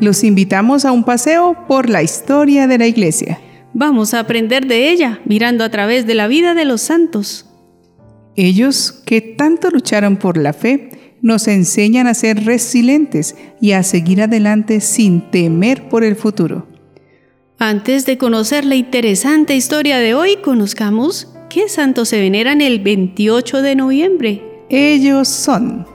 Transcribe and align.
Los 0.00 0.24
invitamos 0.24 0.84
a 0.84 0.92
un 0.92 1.04
paseo 1.04 1.56
por 1.66 1.88
la 1.88 2.02
historia 2.02 2.66
de 2.66 2.76
la 2.76 2.86
Iglesia. 2.86 3.40
Vamos 3.72 4.12
a 4.12 4.20
aprender 4.20 4.66
de 4.66 4.90
ella 4.90 5.20
mirando 5.24 5.64
a 5.64 5.70
través 5.70 6.06
de 6.06 6.14
la 6.14 6.28
vida 6.28 6.54
de 6.54 6.66
los 6.66 6.82
santos. 6.82 7.46
Ellos 8.36 8.92
que 9.06 9.22
tanto 9.22 9.70
lucharon 9.70 10.18
por 10.18 10.36
la 10.36 10.52
fe 10.52 11.16
nos 11.22 11.48
enseñan 11.48 12.06
a 12.06 12.14
ser 12.14 12.44
resilientes 12.44 13.36
y 13.60 13.72
a 13.72 13.82
seguir 13.82 14.20
adelante 14.20 14.80
sin 14.80 15.30
temer 15.30 15.88
por 15.88 16.04
el 16.04 16.14
futuro. 16.14 16.66
Antes 17.58 18.04
de 18.04 18.18
conocer 18.18 18.66
la 18.66 18.74
interesante 18.74 19.56
historia 19.56 19.96
de 19.96 20.12
hoy, 20.12 20.36
conozcamos 20.44 21.32
qué 21.48 21.70
santos 21.70 22.10
se 22.10 22.20
veneran 22.20 22.60
el 22.60 22.80
28 22.80 23.62
de 23.62 23.76
noviembre. 23.76 24.42
Ellos 24.68 25.28
son 25.28 25.86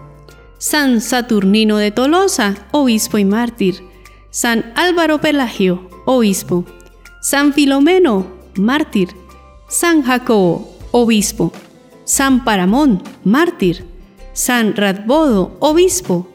San 0.57 1.01
Saturnino 1.01 1.77
de 1.77 1.91
Tolosa, 1.91 2.55
obispo 2.71 3.19
y 3.19 3.25
mártir. 3.25 3.90
San 4.31 4.71
Álvaro 4.75 5.19
Pelagio, 5.19 5.89
obispo. 6.05 6.63
San 7.21 7.51
Filomeno, 7.51 8.27
mártir. 8.55 9.09
San 9.67 10.03
Jacobo, 10.03 10.73
obispo. 10.91 11.51
San 12.05 12.45
Paramón, 12.45 13.03
mártir. 13.25 13.83
San 14.31 14.73
Radbodo, 14.77 15.57
obispo. 15.59 16.29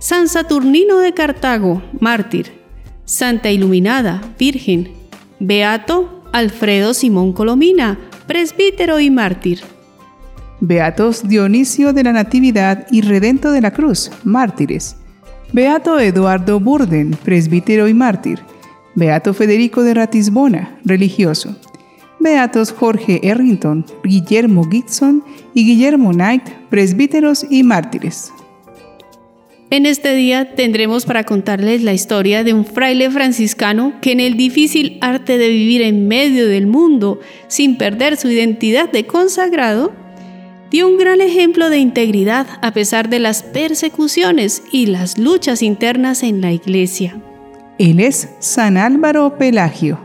San 0.00 0.28
Saturnino 0.28 0.98
de 0.98 1.14
Cartago, 1.14 1.80
mártir. 2.00 2.60
Santa 3.04 3.52
Iluminada, 3.52 4.20
Virgen. 4.36 4.94
Beato 5.38 6.24
Alfredo 6.32 6.92
Simón 6.92 7.32
Colomina, 7.32 8.00
presbítero 8.26 8.98
y 8.98 9.10
mártir. 9.10 9.60
Beatos 10.58 11.28
Dionisio 11.28 11.92
de 11.92 12.02
la 12.02 12.12
Natividad 12.12 12.88
y 12.90 13.02
Redento 13.02 13.52
de 13.52 13.60
la 13.60 13.70
Cruz, 13.70 14.10
mártires. 14.24 14.96
Beato 15.50 15.98
Eduardo 15.98 16.60
Burden, 16.60 17.12
presbítero 17.24 17.88
y 17.88 17.94
mártir. 17.94 18.38
Beato 18.94 19.32
Federico 19.32 19.82
de 19.82 19.94
Ratisbona, 19.94 20.78
religioso. 20.84 21.56
Beatos 22.20 22.70
Jorge 22.70 23.20
Errington, 23.22 23.86
Guillermo 24.04 24.68
Gibson 24.68 25.24
y 25.54 25.64
Guillermo 25.64 26.10
Knight, 26.10 26.42
presbíteros 26.68 27.46
y 27.48 27.62
mártires. 27.62 28.30
En 29.70 29.86
este 29.86 30.14
día 30.14 30.54
tendremos 30.54 31.06
para 31.06 31.24
contarles 31.24 31.82
la 31.82 31.94
historia 31.94 32.44
de 32.44 32.52
un 32.52 32.66
fraile 32.66 33.10
franciscano 33.10 33.94
que 34.02 34.12
en 34.12 34.20
el 34.20 34.36
difícil 34.36 34.98
arte 35.00 35.38
de 35.38 35.48
vivir 35.48 35.80
en 35.80 36.08
medio 36.08 36.46
del 36.46 36.66
mundo 36.66 37.20
sin 37.46 37.78
perder 37.78 38.18
su 38.18 38.28
identidad 38.28 38.90
de 38.92 39.06
consagrado, 39.06 39.94
dio 40.70 40.88
un 40.88 40.98
gran 40.98 41.20
ejemplo 41.20 41.70
de 41.70 41.78
integridad 41.78 42.46
a 42.62 42.72
pesar 42.72 43.08
de 43.08 43.18
las 43.18 43.42
persecuciones 43.42 44.62
y 44.72 44.86
las 44.86 45.18
luchas 45.18 45.62
internas 45.62 46.22
en 46.22 46.40
la 46.40 46.52
iglesia. 46.52 47.20
Él 47.78 48.00
es 48.00 48.28
San 48.40 48.76
Álvaro 48.76 49.38
Pelagio. 49.38 50.00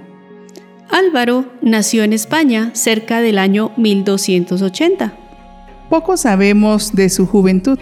Álvaro 0.90 1.46
nació 1.62 2.04
en 2.04 2.14
España 2.14 2.72
cerca 2.74 3.22
del 3.22 3.40
año 3.40 3.72
1280. 3.78 5.18
Poco 5.90 6.18
sabemos 6.18 6.94
de 6.94 7.10
su 7.10 7.26
juventud 7.26 7.80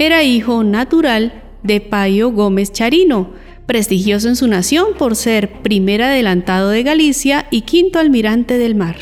era 0.00 0.22
hijo 0.22 0.64
natural 0.64 1.42
de 1.62 1.82
Payo 1.82 2.32
Gómez 2.32 2.72
Charino, 2.72 3.34
prestigioso 3.66 4.28
en 4.28 4.36
su 4.36 4.46
nación 4.48 4.94
por 4.96 5.14
ser 5.14 5.60
primer 5.60 6.00
adelantado 6.00 6.70
de 6.70 6.82
Galicia 6.82 7.46
y 7.50 7.60
quinto 7.60 7.98
almirante 7.98 8.56
del 8.56 8.74
mar. 8.74 8.96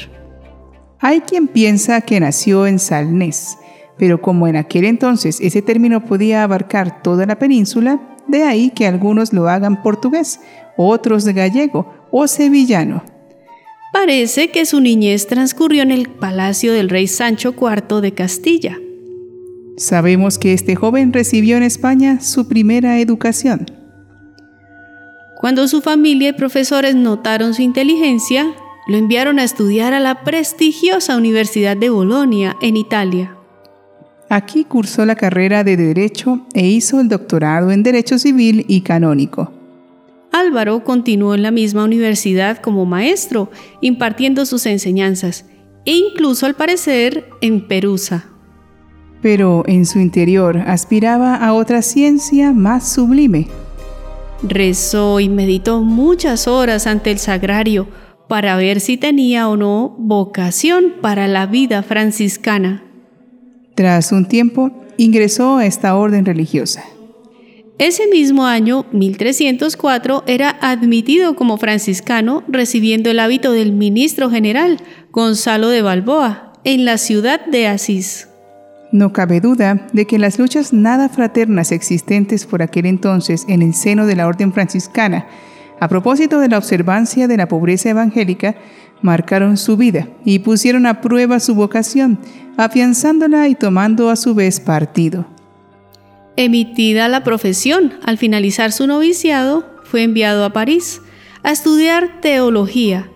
Hay 1.00 1.20
quien 1.20 1.46
piensa 1.46 2.00
que 2.00 2.18
nació 2.18 2.66
en 2.66 2.78
Salnés, 2.78 3.56
pero 3.98 4.20
como 4.20 4.48
en 4.48 4.56
aquel 4.56 4.84
entonces 4.84 5.38
ese 5.40 5.62
término 5.62 6.04
podía 6.04 6.42
abarcar 6.42 7.02
toda 7.02 7.26
la 7.26 7.38
península, 7.38 8.00
de 8.26 8.42
ahí 8.42 8.70
que 8.70 8.86
algunos 8.86 9.32
lo 9.32 9.48
hagan 9.48 9.82
portugués, 9.82 10.40
otros 10.76 11.24
de 11.24 11.32
gallego 11.32 11.92
o 12.10 12.26
sevillano. 12.26 13.02
Parece 13.92 14.50
que 14.50 14.66
su 14.66 14.80
niñez 14.80 15.26
transcurrió 15.26 15.82
en 15.82 15.90
el 15.90 16.08
palacio 16.08 16.72
del 16.72 16.88
rey 16.88 17.06
Sancho 17.06 17.54
IV 17.58 18.00
de 18.00 18.12
Castilla. 18.12 18.78
Sabemos 19.76 20.38
que 20.38 20.52
este 20.52 20.74
joven 20.74 21.12
recibió 21.12 21.56
en 21.56 21.62
España 21.62 22.20
su 22.20 22.48
primera 22.48 22.98
educación. 22.98 23.66
Cuando 25.40 25.68
su 25.68 25.80
familia 25.80 26.30
y 26.30 26.32
profesores 26.32 26.96
notaron 26.96 27.54
su 27.54 27.62
inteligencia, 27.62 28.52
lo 28.88 28.96
enviaron 28.96 29.38
a 29.38 29.44
estudiar 29.44 29.94
a 29.94 30.00
la 30.00 30.24
prestigiosa 30.24 31.16
Universidad 31.16 31.76
de 31.76 31.90
Bolonia, 31.90 32.56
en 32.60 32.76
Italia. 32.76 33.36
Aquí 34.28 34.64
cursó 34.64 35.04
la 35.04 35.14
carrera 35.14 35.62
de 35.62 35.76
Derecho 35.76 36.46
e 36.54 36.66
hizo 36.66 37.00
el 37.00 37.08
doctorado 37.08 37.70
en 37.70 37.84
Derecho 37.84 38.18
Civil 38.18 38.64
y 38.66 38.80
Canónico. 38.80 39.52
Álvaro 40.32 40.82
continuó 40.82 41.34
en 41.34 41.42
la 41.42 41.50
misma 41.50 41.84
universidad 41.84 42.58
como 42.58 42.84
maestro, 42.84 43.50
impartiendo 43.80 44.44
sus 44.44 44.66
enseñanzas, 44.66 45.44
e 45.84 45.92
incluso 45.92 46.46
al 46.46 46.54
parecer 46.54 47.30
en 47.40 47.68
Perusa 47.68 48.26
pero 49.20 49.64
en 49.66 49.86
su 49.86 49.98
interior 49.98 50.58
aspiraba 50.58 51.34
a 51.34 51.52
otra 51.54 51.82
ciencia 51.82 52.52
más 52.52 52.92
sublime. 52.92 53.48
Rezó 54.42 55.18
y 55.18 55.28
meditó 55.28 55.80
muchas 55.80 56.46
horas 56.46 56.86
ante 56.86 57.10
el 57.10 57.18
sagrario 57.18 57.88
para 58.28 58.56
ver 58.56 58.80
si 58.80 58.96
tenía 58.96 59.48
o 59.48 59.56
no 59.56 59.94
vocación 59.98 60.94
para 61.00 61.26
la 61.28 61.46
vida 61.46 61.82
franciscana. 61.82 62.84
Tras 63.74 64.12
un 64.12 64.26
tiempo, 64.26 64.70
ingresó 64.96 65.56
a 65.56 65.66
esta 65.66 65.94
orden 65.96 66.24
religiosa. 66.24 66.84
Ese 67.78 68.08
mismo 68.08 68.44
año, 68.44 68.86
1304, 68.90 70.24
era 70.26 70.58
admitido 70.60 71.36
como 71.36 71.58
franciscano, 71.58 72.42
recibiendo 72.48 73.08
el 73.08 73.20
hábito 73.20 73.52
del 73.52 73.72
ministro 73.72 74.30
general, 74.30 74.78
Gonzalo 75.12 75.68
de 75.68 75.82
Balboa, 75.82 76.54
en 76.64 76.84
la 76.84 76.98
ciudad 76.98 77.46
de 77.46 77.68
Asís. 77.68 78.28
No 78.90 79.12
cabe 79.12 79.40
duda 79.40 79.86
de 79.92 80.06
que 80.06 80.18
las 80.18 80.40
luchas 80.40 80.72
nada 80.72 81.08
fraternas 81.08 81.70
existentes 81.70 82.46
por 82.46 82.62
aquel 82.62 82.86
entonces 82.86 83.44
en 83.48 83.62
el 83.62 83.74
seno 83.74 84.06
de 84.06 84.16
la 84.16 84.26
orden 84.26 84.52
franciscana, 84.52 85.28
a 85.80 85.88
propósito 85.88 86.40
de 86.40 86.48
la 86.48 86.58
observancia 86.58 87.28
de 87.28 87.36
la 87.36 87.48
pobreza 87.48 87.90
evangélica, 87.90 88.56
marcaron 89.02 89.56
su 89.56 89.76
vida 89.76 90.08
y 90.24 90.40
pusieron 90.40 90.86
a 90.86 91.00
prueba 91.00 91.40
su 91.40 91.54
vocación, 91.54 92.18
afianzándola 92.56 93.48
y 93.48 93.54
tomando 93.54 94.10
a 94.10 94.16
su 94.16 94.34
vez 94.34 94.60
partido. 94.60 95.26
Emitida 96.36 97.08
la 97.08 97.24
profesión, 97.24 97.94
al 98.04 98.18
finalizar 98.18 98.72
su 98.72 98.86
noviciado, 98.86 99.66
fue 99.84 100.02
enviado 100.02 100.44
a 100.44 100.52
París 100.52 101.00
a 101.42 101.50
estudiar 101.50 102.20
teología, 102.20 103.10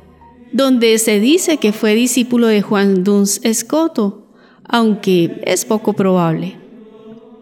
donde 0.52 0.98
se 0.98 1.20
dice 1.20 1.58
que 1.58 1.72
fue 1.72 1.94
discípulo 1.94 2.46
de 2.46 2.62
Juan 2.62 3.04
Duns 3.04 3.40
Escoto, 3.44 4.26
aunque 4.64 5.40
es 5.44 5.64
poco 5.64 5.92
probable. 5.92 6.61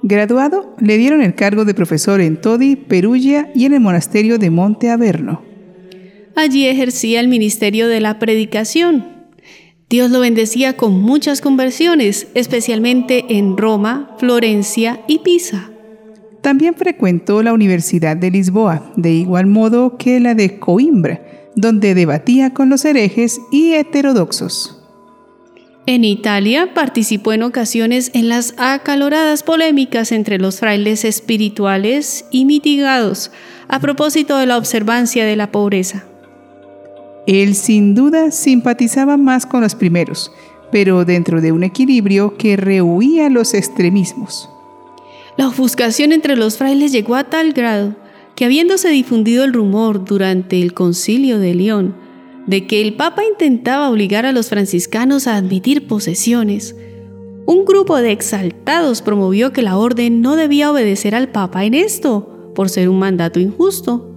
Graduado, 0.03 0.75
le 0.81 0.97
dieron 0.97 1.21
el 1.21 1.35
cargo 1.35 1.65
de 1.65 1.75
profesor 1.75 2.21
en 2.21 2.41
Todi, 2.41 2.77
Perugia 2.77 3.51
y 3.55 3.67
en 3.67 3.75
el 3.75 3.81
monasterio 3.81 4.39
de 4.39 4.51
Monte 4.51 4.89
Averno. 4.89 5.43
Allí 6.35 6.67
ejercía 6.67 7.21
el 7.21 7.29
ministerio 7.29 7.87
de 7.87 8.01
la 8.01 8.19
predicación. 8.19 9.05
Dios 9.91 10.11
lo 10.11 10.21
bendecía 10.21 10.77
con 10.77 11.03
muchas 11.03 11.41
conversiones, 11.41 12.29
especialmente 12.35 13.37
en 13.37 13.57
Roma, 13.57 14.17
Florencia 14.19 15.01
y 15.07 15.19
Pisa. 15.19 15.71
También 16.41 16.75
frecuentó 16.75 17.43
la 17.43 17.53
Universidad 17.53 18.17
de 18.17 18.31
Lisboa, 18.31 18.93
de 18.97 19.13
igual 19.13 19.47
modo 19.47 19.99
que 19.99 20.21
la 20.21 20.35
de 20.35 20.59
Coimbra, 20.59 21.21
donde 21.57 21.95
debatía 21.95 22.55
con 22.55 22.71
los 22.71 22.85
herejes 22.87 23.41
y 23.53 23.75
heterodoxos. 23.75 24.80
En 25.91 26.05
Italia 26.05 26.73
participó 26.73 27.33
en 27.33 27.43
ocasiones 27.43 28.13
en 28.15 28.29
las 28.29 28.55
acaloradas 28.59 29.43
polémicas 29.43 30.13
entre 30.13 30.39
los 30.39 30.61
frailes 30.61 31.05
espirituales 31.05 32.27
y 32.31 32.45
mitigados 32.45 33.33
a 33.67 33.81
propósito 33.81 34.39
de 34.39 34.47
la 34.47 34.57
observancia 34.57 35.25
de 35.25 35.35
la 35.35 35.51
pobreza. 35.51 36.05
Él 37.27 37.57
sin 37.57 37.97
duda 37.97 38.31
simpatizaba 38.31 39.17
más 39.17 39.47
con 39.47 39.63
los 39.63 39.75
primeros, 39.75 40.31
pero 40.71 41.05
dentro 41.05 41.41
de 41.41 41.51
un 41.51 41.65
equilibrio 41.65 42.37
que 42.37 42.57
rehuía 42.57 43.29
los 43.29 43.53
extremismos. 43.53 44.49
La 45.37 45.49
ofuscación 45.49 46.13
entre 46.13 46.37
los 46.37 46.57
frailes 46.57 46.93
llegó 46.93 47.17
a 47.17 47.25
tal 47.25 47.53
grado 47.53 47.97
que 48.37 48.45
habiéndose 48.45 48.91
difundido 48.91 49.43
el 49.43 49.53
rumor 49.53 50.05
durante 50.05 50.63
el 50.63 50.73
concilio 50.73 51.41
de 51.41 51.53
León 51.53 52.10
de 52.51 52.67
que 52.67 52.81
el 52.81 52.95
Papa 52.95 53.23
intentaba 53.25 53.89
obligar 53.89 54.27
a 54.27 54.33
los 54.33 54.49
franciscanos 54.49 55.29
a 55.29 55.37
admitir 55.37 55.87
posesiones, 55.87 56.75
un 57.47 57.65
grupo 57.65 57.99
de 57.99 58.11
exaltados 58.11 59.03
promovió 59.03 59.53
que 59.53 59.63
la 59.63 59.77
orden 59.77 60.21
no 60.21 60.35
debía 60.35 60.73
obedecer 60.73 61.15
al 61.15 61.29
Papa 61.29 61.65
en 61.65 61.75
esto, 61.75 62.53
por 62.57 62.69
ser 62.69 62.89
un 62.89 62.99
mandato 62.99 63.39
injusto. 63.39 64.11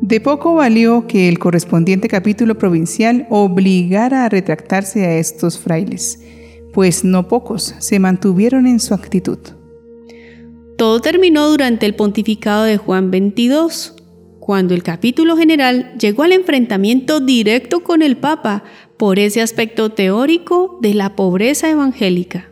De 0.00 0.20
poco 0.20 0.54
valió 0.54 1.08
que 1.08 1.28
el 1.28 1.40
correspondiente 1.40 2.06
capítulo 2.06 2.56
provincial 2.56 3.26
obligara 3.30 4.24
a 4.24 4.28
retractarse 4.28 5.04
a 5.04 5.16
estos 5.16 5.58
frailes, 5.58 6.20
pues 6.72 7.02
no 7.02 7.26
pocos 7.26 7.74
se 7.80 7.98
mantuvieron 7.98 8.68
en 8.68 8.78
su 8.78 8.94
actitud. 8.94 9.38
Todo 10.78 11.00
terminó 11.00 11.48
durante 11.48 11.84
el 11.84 11.96
pontificado 11.96 12.62
de 12.62 12.76
Juan 12.76 13.10
XXII, 13.10 13.99
cuando 14.50 14.74
el 14.74 14.82
capítulo 14.82 15.36
general 15.36 15.92
llegó 15.96 16.24
al 16.24 16.32
enfrentamiento 16.32 17.20
directo 17.20 17.84
con 17.84 18.02
el 18.02 18.16
Papa 18.16 18.64
por 18.96 19.20
ese 19.20 19.42
aspecto 19.42 19.90
teórico 19.90 20.76
de 20.82 20.92
la 20.92 21.14
pobreza 21.14 21.70
evangélica. 21.70 22.48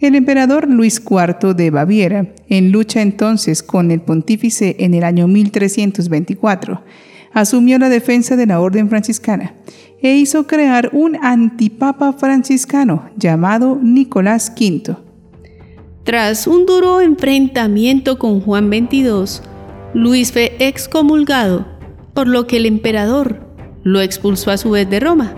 El 0.00 0.14
emperador 0.14 0.70
Luis 0.70 1.02
IV 1.04 1.56
de 1.56 1.72
Baviera, 1.72 2.32
en 2.48 2.70
lucha 2.70 3.02
entonces 3.02 3.64
con 3.64 3.90
el 3.90 4.02
pontífice 4.02 4.76
en 4.78 4.94
el 4.94 5.02
año 5.02 5.26
1324, 5.26 6.84
asumió 7.32 7.76
la 7.80 7.88
defensa 7.88 8.36
de 8.36 8.46
la 8.46 8.60
orden 8.60 8.88
franciscana 8.88 9.56
e 10.00 10.14
hizo 10.14 10.46
crear 10.46 10.90
un 10.92 11.16
antipapa 11.20 12.12
franciscano 12.12 13.10
llamado 13.16 13.80
Nicolás 13.82 14.52
V. 14.56 14.94
Tras 16.04 16.46
un 16.46 16.66
duro 16.66 17.00
enfrentamiento 17.00 18.16
con 18.16 18.40
Juan 18.40 18.68
XXII, 18.68 19.53
Luis 19.94 20.32
fue 20.32 20.56
excomulgado, 20.58 21.66
por 22.12 22.28
lo 22.28 22.46
que 22.46 22.58
el 22.58 22.66
emperador 22.66 23.40
lo 23.82 24.00
expulsó 24.00 24.50
a 24.50 24.56
su 24.56 24.70
vez 24.70 24.88
de 24.90 25.00
Roma, 25.00 25.34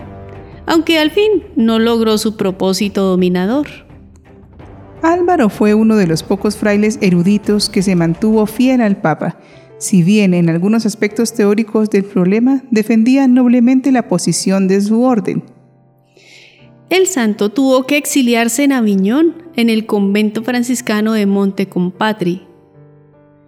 aunque 0.65 0.99
al 0.99 1.11
fin 1.11 1.43
no 1.55 1.79
logró 1.79 2.17
su 2.17 2.35
propósito 2.35 3.03
dominador. 3.03 3.67
Álvaro 5.01 5.49
fue 5.49 5.73
uno 5.73 5.95
de 5.95 6.07
los 6.07 6.23
pocos 6.23 6.57
frailes 6.57 6.97
eruditos 7.01 7.69
que 7.69 7.81
se 7.81 7.95
mantuvo 7.95 8.45
fiel 8.47 8.81
al 8.81 8.97
Papa 8.97 9.37
si 9.77 10.01
bien 10.01 10.33
en 10.33 10.49
algunos 10.49 10.85
aspectos 10.85 11.33
teóricos 11.33 11.89
del 11.89 12.03
problema 12.03 12.63
defendía 12.71 13.27
noblemente 13.27 13.91
la 13.91 14.07
posición 14.07 14.67
de 14.67 14.81
su 14.81 15.03
orden. 15.03 15.43
El 16.89 17.07
santo 17.07 17.49
tuvo 17.49 17.85
que 17.85 17.97
exiliarse 17.97 18.63
en 18.63 18.71
Aviñón, 18.71 19.43
en 19.55 19.69
el 19.69 19.85
convento 19.85 20.43
franciscano 20.43 21.13
de 21.13 21.25
Monte 21.25 21.67
Compatri. 21.67 22.46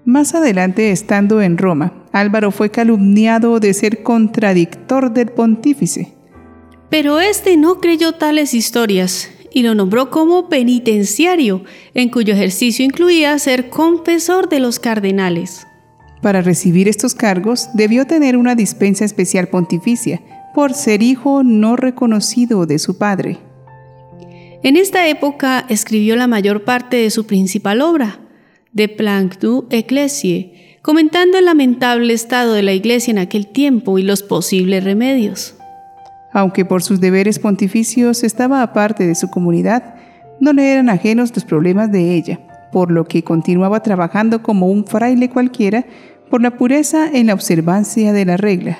Más 0.06 0.34
adelante, 0.34 0.92
estando 0.92 1.42
en 1.42 1.58
Roma, 1.58 1.94
Álvaro 2.12 2.52
fue 2.52 2.72
calumniado 2.72 3.60
de 3.60 3.74
ser 3.74 4.02
contradictor 4.02 5.14
del 5.14 5.30
pontífice. 5.30 6.14
Pero 6.90 7.20
este 7.20 7.58
no 7.58 7.80
creyó 7.80 8.14
tales 8.14 8.54
historias 8.54 9.30
y 9.52 9.64
lo 9.64 9.76
nombró 9.76 10.10
como 10.10 10.50
penitenciario, 10.50 11.64
en 11.94 12.10
cuyo 12.10 12.34
ejercicio 12.34 12.86
incluía 12.86 13.38
ser 13.40 13.70
confesor 13.70 14.50
de 14.50 14.60
los 14.60 14.80
cardenales. 14.80 15.66
Para 16.22 16.42
recibir 16.42 16.88
estos 16.88 17.14
cargos 17.16 17.70
debió 17.74 18.06
tener 18.06 18.38
una 18.38 18.56
dispensa 18.56 19.06
especial 19.06 19.48
pontificia, 19.48 20.22
por 20.54 20.74
ser 20.74 21.04
hijo 21.04 21.44
no 21.44 21.76
reconocido 21.76 22.66
de 22.66 22.80
su 22.80 22.98
padre. 22.98 23.38
En 24.62 24.76
esta 24.76 25.08
época 25.08 25.66
escribió 25.70 26.16
la 26.16 26.28
mayor 26.28 26.64
parte 26.64 26.98
de 26.98 27.10
su 27.12 27.26
principal 27.26 27.82
obra, 27.82 28.20
De 28.72 28.88
Planctu 28.88 29.68
Ecclesiae, 29.70 30.78
comentando 30.82 31.38
el 31.38 31.46
lamentable 31.46 32.14
estado 32.14 32.54
de 32.54 32.64
la 32.64 32.74
iglesia 32.74 33.12
en 33.12 33.18
aquel 33.18 33.48
tiempo 33.48 33.98
y 33.98 34.04
los 34.04 34.24
posibles 34.24 34.84
remedios. 34.84 35.56
Aunque 36.34 36.66
por 36.66 36.84
sus 36.84 37.00
deberes 37.00 37.40
pontificios 37.40 38.24
estaba 38.24 38.62
aparte 38.62 39.08
de 39.08 39.16
su 39.16 39.30
comunidad, 39.30 39.96
no 40.40 40.54
le 40.54 40.72
eran 40.72 40.90
ajenos 40.90 41.32
los 41.36 41.44
problemas 41.44 41.92
de 41.92 42.16
ella, 42.16 42.40
por 42.72 42.92
lo 42.92 43.06
que 43.06 43.24
continuaba 43.24 43.82
trabajando 43.82 44.44
como 44.44 44.68
un 44.68 44.86
fraile 44.86 45.30
cualquiera 45.30 45.86
por 46.30 46.42
la 46.42 46.58
pureza 46.58 47.10
en 47.12 47.28
la 47.28 47.34
observancia 47.34 48.14
de 48.14 48.26
la 48.26 48.38
regla. 48.38 48.78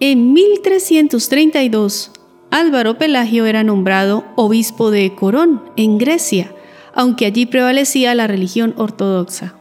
En 0.00 0.32
1332, 0.32 2.12
Álvaro 2.50 2.98
Pelagio 2.98 3.46
era 3.46 3.64
nombrado 3.64 4.24
obispo 4.36 4.90
de 4.90 5.14
Corón, 5.14 5.62
en 5.76 5.98
Grecia, 5.98 6.52
aunque 6.96 7.26
allí 7.26 7.46
prevalecía 7.46 8.14
la 8.14 8.26
religión 8.26 8.74
ortodoxa. 8.76 9.54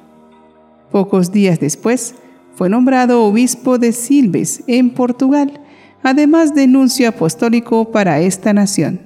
Pocos 0.90 1.32
días 1.32 1.60
después, 1.60 2.16
fue 2.56 2.70
nombrado 2.70 3.24
obispo 3.24 3.78
de 3.78 3.92
Silves, 3.92 4.64
en 4.68 4.92
Portugal, 4.92 5.60
además 6.02 6.56
de 6.56 6.68
nuncio 6.68 7.10
apostólico 7.10 7.92
para 7.92 8.22
esta 8.22 8.54
nación. 8.54 9.02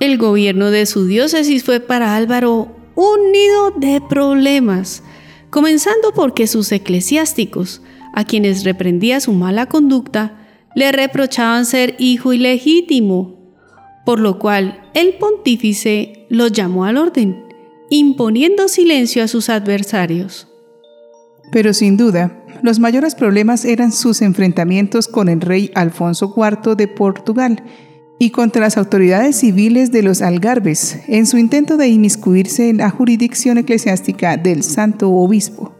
El 0.00 0.18
gobierno 0.18 0.72
de 0.72 0.86
su 0.86 1.06
diócesis 1.06 1.62
fue 1.62 1.78
para 1.78 2.16
Álvaro 2.16 2.76
un 2.96 3.30
nido 3.30 3.70
de 3.76 4.00
problemas, 4.00 5.04
comenzando 5.50 6.12
porque 6.12 6.48
sus 6.48 6.72
eclesiásticos, 6.72 7.80
a 8.12 8.24
quienes 8.24 8.64
reprendía 8.64 9.20
su 9.20 9.32
mala 9.32 9.66
conducta, 9.66 10.48
le 10.74 10.90
reprochaban 10.90 11.64
ser 11.64 11.94
hijo 12.00 12.32
ilegítimo, 12.32 13.54
por 14.04 14.18
lo 14.18 14.40
cual 14.40 14.90
el 14.94 15.14
pontífice 15.14 16.17
los 16.28 16.52
llamó 16.52 16.84
al 16.84 16.96
orden, 16.96 17.44
imponiendo 17.90 18.68
silencio 18.68 19.22
a 19.22 19.28
sus 19.28 19.48
adversarios. 19.48 20.48
Pero 21.50 21.72
sin 21.72 21.96
duda, 21.96 22.44
los 22.62 22.78
mayores 22.78 23.14
problemas 23.14 23.64
eran 23.64 23.92
sus 23.92 24.20
enfrentamientos 24.20 25.08
con 25.08 25.28
el 25.28 25.40
rey 25.40 25.70
Alfonso 25.74 26.34
IV 26.36 26.76
de 26.76 26.88
Portugal, 26.88 27.62
y 28.18 28.30
contra 28.30 28.62
las 28.62 28.76
autoridades 28.76 29.36
civiles 29.36 29.92
de 29.92 30.02
los 30.02 30.22
algarbes 30.22 30.98
en 31.06 31.26
su 31.26 31.38
intento 31.38 31.76
de 31.76 31.88
inmiscuirse 31.88 32.68
en 32.68 32.78
la 32.78 32.90
jurisdicción 32.90 33.58
eclesiástica 33.58 34.36
del 34.36 34.62
santo 34.62 35.10
obispo. 35.10 35.72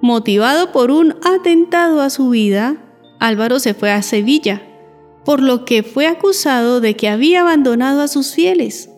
Motivado 0.00 0.70
por 0.70 0.92
un 0.92 1.16
atentado 1.24 2.00
a 2.00 2.10
su 2.10 2.30
vida, 2.30 2.76
Álvaro 3.18 3.58
se 3.58 3.74
fue 3.74 3.90
a 3.90 4.02
Sevilla, 4.02 4.62
por 5.24 5.42
lo 5.42 5.64
que 5.64 5.82
fue 5.82 6.06
acusado 6.06 6.80
de 6.80 6.94
que 6.94 7.08
había 7.08 7.40
abandonado 7.40 8.00
a 8.00 8.08
sus 8.08 8.32
fieles. 8.32 8.90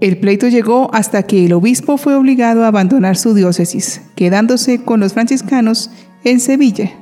El 0.00 0.18
pleito 0.18 0.46
llegó 0.46 0.94
hasta 0.94 1.24
que 1.24 1.46
el 1.46 1.52
obispo 1.52 1.96
fue 1.96 2.14
obligado 2.14 2.62
a 2.62 2.68
abandonar 2.68 3.16
su 3.16 3.34
diócesis, 3.34 4.00
quedándose 4.14 4.84
con 4.84 5.00
los 5.00 5.12
franciscanos 5.12 5.90
en 6.22 6.38
Sevilla. 6.38 6.92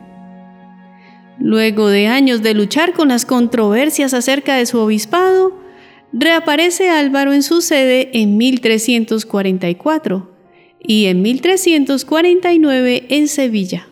Luego 1.38 1.88
de 1.88 2.06
años 2.06 2.42
de 2.42 2.54
luchar 2.54 2.94
con 2.94 3.08
las 3.08 3.26
controversias 3.26 4.14
acerca 4.14 4.56
de 4.56 4.64
su 4.64 4.78
obispado, 4.78 5.52
reaparece 6.12 6.88
Álvaro 6.88 7.34
en 7.34 7.42
su 7.42 7.60
sede 7.60 8.08
en 8.14 8.38
1344 8.38 10.34
y 10.80 11.06
en 11.06 11.20
1349 11.20 13.06
en 13.10 13.28
Sevilla. 13.28 13.88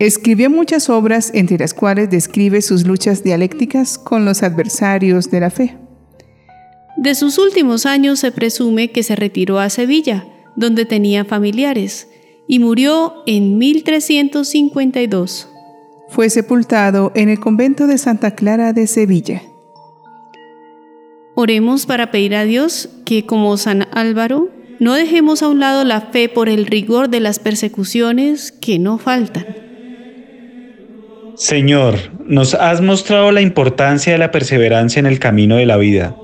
Escribió 0.00 0.50
muchas 0.50 0.90
obras, 0.90 1.30
entre 1.32 1.58
las 1.58 1.72
cuales 1.72 2.10
describe 2.10 2.60
sus 2.62 2.84
luchas 2.84 3.22
dialécticas 3.22 3.96
con 3.96 4.24
los 4.24 4.42
adversarios 4.42 5.30
de 5.30 5.40
la 5.40 5.50
fe. 5.50 5.85
De 6.96 7.14
sus 7.14 7.38
últimos 7.38 7.84
años 7.86 8.20
se 8.20 8.32
presume 8.32 8.90
que 8.90 9.02
se 9.02 9.16
retiró 9.16 9.58
a 9.58 9.70
Sevilla, 9.70 10.26
donde 10.56 10.86
tenía 10.86 11.24
familiares, 11.24 12.08
y 12.48 12.58
murió 12.58 13.22
en 13.26 13.58
1352. 13.58 15.48
Fue 16.08 16.30
sepultado 16.30 17.12
en 17.14 17.28
el 17.28 17.38
convento 17.38 17.86
de 17.86 17.98
Santa 17.98 18.34
Clara 18.34 18.72
de 18.72 18.86
Sevilla. 18.86 19.42
Oremos 21.34 21.84
para 21.84 22.10
pedir 22.10 22.34
a 22.34 22.44
Dios 22.44 22.88
que, 23.04 23.26
como 23.26 23.56
San 23.58 23.86
Álvaro, 23.92 24.48
no 24.78 24.94
dejemos 24.94 25.42
a 25.42 25.48
un 25.48 25.60
lado 25.60 25.84
la 25.84 26.00
fe 26.00 26.28
por 26.30 26.48
el 26.48 26.66
rigor 26.66 27.10
de 27.10 27.20
las 27.20 27.38
persecuciones 27.38 28.52
que 28.52 28.78
no 28.78 28.96
faltan. 28.96 29.44
Señor, 31.34 31.96
nos 32.24 32.54
has 32.54 32.80
mostrado 32.80 33.32
la 33.32 33.42
importancia 33.42 34.12
de 34.12 34.18
la 34.18 34.30
perseverancia 34.30 35.00
en 35.00 35.06
el 35.06 35.18
camino 35.18 35.56
de 35.56 35.66
la 35.66 35.76
vida, 35.76 36.16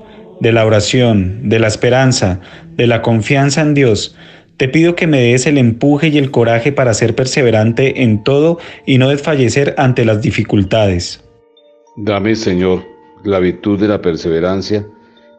de 0.43 0.51
la 0.51 0.65
oración, 0.65 1.49
de 1.49 1.57
la 1.57 1.67
esperanza, 1.67 2.39
de 2.75 2.85
la 2.85 3.01
confianza 3.01 3.61
en 3.61 3.73
Dios 3.73 4.15
te 4.57 4.67
pido 4.67 4.95
que 4.95 5.07
me 5.07 5.19
des 5.19 5.47
el 5.47 5.57
empuje 5.57 6.09
y 6.09 6.17
el 6.17 6.29
coraje 6.31 6.71
para 6.71 6.93
ser 6.93 7.15
perseverante 7.15 8.03
en 8.03 8.23
todo 8.23 8.59
y 8.85 8.97
no 8.97 9.09
desfallecer 9.09 9.73
ante 9.77 10.05
las 10.05 10.21
dificultades. 10.21 11.23
Dame, 11.97 12.35
Señor, 12.35 12.83
la 13.23 13.39
virtud 13.39 13.79
de 13.79 13.87
la 13.87 14.01
perseverancia 14.01 14.85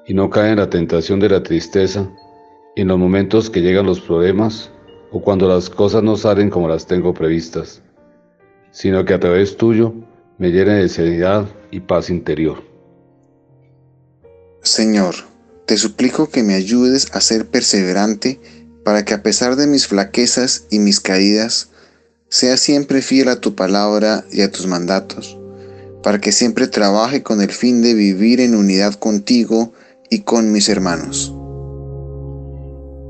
y 0.07 0.15
no 0.15 0.31
caer 0.31 0.53
en 0.53 0.59
la 0.59 0.71
tentación 0.71 1.21
de 1.21 1.29
la 1.29 1.43
tristeza 1.43 2.09
en 2.77 2.89
los 2.89 2.99
momentos 2.99 3.49
que 3.49 3.61
llegan 3.61 3.87
los 3.87 4.01
problemas 4.01 4.71
o 5.13 5.21
cuando 5.21 5.49
las 5.49 5.71
cosas 5.71 6.03
no 6.03 6.17
salen 6.17 6.51
como 6.51 6.69
las 6.69 6.87
tengo 6.87 7.15
previstas, 7.15 7.83
sino 8.73 9.05
que 9.05 9.15
a 9.15 9.21
través 9.21 9.57
tuyo 9.57 9.95
me 10.39 10.51
llene 10.51 10.75
de 10.75 10.89
serenidad 10.89 11.47
y 11.71 11.79
paz 11.79 12.11
interior. 12.11 12.74
Señor, 14.65 15.15
te 15.67 15.77
suplico 15.77 16.31
que 16.31 16.43
me 16.43 16.55
ayudes 16.55 17.15
a 17.15 17.21
ser 17.21 17.47
perseverante 17.47 18.41
para 18.83 19.05
que 19.05 19.13
a 19.13 19.23
pesar 19.23 19.57
de 19.57 19.67
mis 19.67 19.87
flaquezas 19.87 20.67
y 20.71 20.79
mis 20.79 21.01
caídas, 21.01 21.69
sea 22.31 22.57
siempre 22.57 23.03
fiel 23.03 23.29
a 23.29 23.41
tu 23.41 23.55
palabra 23.55 24.25
y 24.33 24.41
a 24.41 24.51
tus 24.51 24.67
mandatos, 24.67 25.39
para 26.03 26.19
que 26.19 26.33
siempre 26.33 26.67
trabaje 26.67 27.23
con 27.23 27.43
el 27.43 27.51
fin 27.51 27.83
de 27.83 27.93
vivir 27.93 28.41
en 28.41 28.55
unidad 28.55 28.95
contigo 28.95 29.75
y 30.09 30.21
con 30.21 30.51
mis 30.51 30.71
hermanos. 30.71 31.35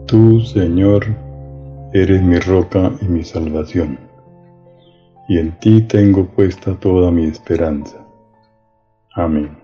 Tú, 0.07 0.41
Señor, 0.41 1.07
eres 1.93 2.21
mi 2.21 2.41
roca 2.41 2.93
y 3.01 3.05
mi 3.05 3.23
salvación, 3.23 3.97
y 5.29 5.39
en 5.39 5.57
ti 5.61 5.83
tengo 5.83 6.27
puesta 6.27 6.79
toda 6.81 7.13
mi 7.13 7.27
esperanza. 7.27 7.97
Amén. 9.15 9.64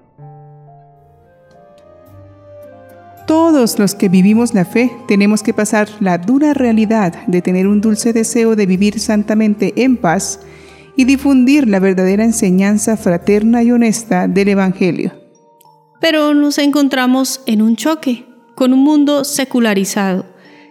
Todos 3.30 3.78
los 3.78 3.94
que 3.94 4.08
vivimos 4.08 4.54
la 4.54 4.64
fe 4.64 4.90
tenemos 5.06 5.44
que 5.44 5.54
pasar 5.54 5.88
la 6.00 6.18
dura 6.18 6.52
realidad 6.52 7.14
de 7.28 7.40
tener 7.40 7.68
un 7.68 7.80
dulce 7.80 8.12
deseo 8.12 8.56
de 8.56 8.66
vivir 8.66 8.99
santamente 8.99 9.72
en 9.76 9.99
paz 9.99 10.40
y 10.96 11.04
difundir 11.04 11.68
la 11.68 11.78
verdadera 11.78 12.25
enseñanza 12.25 12.96
fraterna 12.96 13.62
y 13.62 13.70
honesta 13.70 14.26
del 14.26 14.49
Evangelio. 14.49 15.12
Pero 16.00 16.34
nos 16.34 16.58
encontramos 16.58 17.42
en 17.46 17.62
un 17.62 17.76
choque 17.76 18.26
con 18.56 18.72
un 18.72 18.80
mundo 18.80 19.22
secularizado 19.22 20.26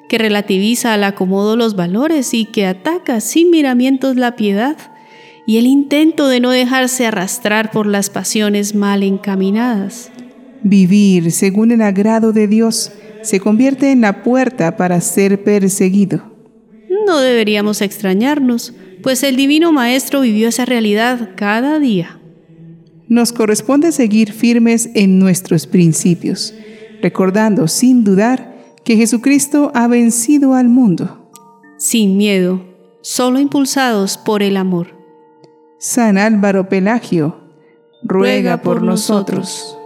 que 0.10 0.18
relativiza 0.18 0.94
al 0.94 1.06
acomodo 1.06 1.56
los 1.56 1.78
valores 1.78 2.34
y 2.34 2.44
que 2.44 2.66
ataca 2.66 3.22
sin 3.22 3.52
miramientos 3.52 4.18
la 4.18 4.36
piedad 4.36 4.76
y 5.48 5.60
el 5.60 5.66
intento 5.66 6.28
de 6.28 6.42
no 6.42 6.50
dejarse 6.50 7.06
arrastrar 7.06 7.72
por 7.72 7.86
las 7.86 8.10
pasiones 8.10 8.76
mal 8.76 9.04
encaminadas. 9.04 10.12
Vivir 10.64 11.32
según 11.32 11.72
el 11.72 11.82
agrado 11.82 12.32
de 12.32 12.48
Dios 12.48 12.92
se 13.22 13.40
convierte 13.40 13.92
en 13.92 14.02
la 14.02 14.24
puerta 14.24 14.78
para 14.78 15.02
ser 15.02 15.44
perseguido. 15.44 16.22
No 17.06 17.20
deberíamos 17.20 17.82
extrañarnos, 17.82 18.74
pues 19.02 19.24
el 19.24 19.36
Divino 19.36 19.72
Maestro 19.72 20.22
vivió 20.22 20.50
esa 20.50 20.66
realidad 20.66 21.32
cada 21.36 21.80
día. 21.80 22.20
Nos 23.08 23.34
corresponde 23.34 23.92
seguir 23.92 24.32
firmes 24.34 24.92
en 24.94 25.18
nuestros 25.18 25.66
principios, 25.66 26.54
recordando 27.02 27.68
sin 27.68 28.04
dudar 28.04 28.56
que 28.84 28.98
Jesucristo 28.98 29.72
ha 29.74 29.88
vencido 29.88 30.54
al 30.54 30.70
mundo. 30.70 31.32
Sin 31.78 32.18
miedo, 32.18 32.64
solo 33.02 33.40
impulsados 33.40 34.18
por 34.18 34.44
el 34.44 34.58
amor. 34.58 34.88
San 35.80 36.18
Álvaro 36.18 36.70
Pelagio, 36.70 37.40
ruega, 38.04 38.62
por, 38.62 38.82
nosotros. 38.84 39.79